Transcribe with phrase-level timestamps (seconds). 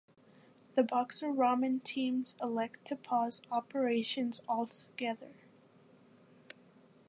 [0.73, 5.35] The Boxer Ramen teams elected to pause operations altogether.